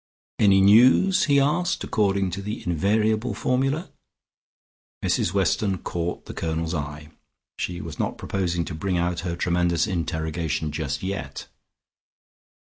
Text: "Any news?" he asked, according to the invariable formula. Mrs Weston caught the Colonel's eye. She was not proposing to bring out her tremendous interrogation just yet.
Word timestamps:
"Any 0.39 0.61
news?" 0.61 1.25
he 1.25 1.39
asked, 1.39 1.83
according 1.83 2.31
to 2.31 2.41
the 2.41 2.63
invariable 2.65 3.35
formula. 3.35 3.91
Mrs 5.05 5.31
Weston 5.31 5.77
caught 5.77 6.25
the 6.25 6.33
Colonel's 6.33 6.73
eye. 6.73 7.11
She 7.59 7.81
was 7.81 7.99
not 7.99 8.17
proposing 8.17 8.65
to 8.65 8.73
bring 8.73 8.97
out 8.97 9.19
her 9.19 9.35
tremendous 9.35 9.85
interrogation 9.85 10.71
just 10.71 11.03
yet. 11.03 11.49